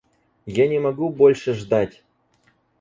[0.47, 2.01] Я не могу больше ждать.